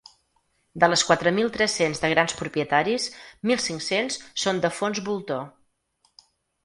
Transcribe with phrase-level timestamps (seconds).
[0.83, 3.07] De les quatre mil tres-cents de grans propietaris,
[3.51, 5.49] mil cinc-cents són de fons voltor.